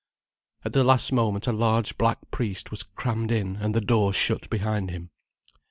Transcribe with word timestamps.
At 0.65 0.73
the 0.73 0.83
last 0.83 1.11
moment 1.11 1.45
a 1.45 1.51
large 1.51 1.95
black 1.95 2.17
priest 2.31 2.71
was 2.71 2.81
crammed 2.81 3.31
in, 3.31 3.57
and 3.57 3.75
the 3.75 3.81
door 3.81 4.13
shut 4.13 4.49
behind 4.49 4.89
him. 4.89 5.11